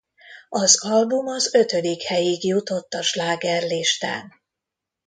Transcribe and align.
Az 0.49 0.83
album 0.85 1.27
az 1.27 1.53
ötödik 1.53 2.01
helyig 2.03 2.43
jutott 2.45 2.93
a 2.93 3.01
slágerlistán. 3.01 4.31